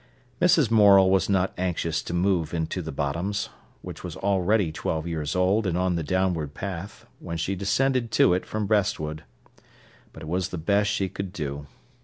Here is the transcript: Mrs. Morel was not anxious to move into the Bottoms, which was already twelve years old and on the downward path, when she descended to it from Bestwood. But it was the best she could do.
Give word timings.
Mrs. 0.41 0.71
Morel 0.71 1.11
was 1.11 1.29
not 1.29 1.53
anxious 1.59 2.01
to 2.01 2.11
move 2.15 2.55
into 2.55 2.81
the 2.81 2.91
Bottoms, 2.91 3.49
which 3.83 4.03
was 4.03 4.15
already 4.15 4.71
twelve 4.71 5.05
years 5.07 5.35
old 5.35 5.67
and 5.67 5.77
on 5.77 5.95
the 5.95 6.01
downward 6.01 6.55
path, 6.55 7.05
when 7.19 7.37
she 7.37 7.53
descended 7.53 8.09
to 8.13 8.33
it 8.33 8.43
from 8.43 8.65
Bestwood. 8.65 9.23
But 10.11 10.23
it 10.23 10.27
was 10.27 10.49
the 10.49 10.57
best 10.57 10.89
she 10.89 11.07
could 11.07 11.31
do. 11.31 11.67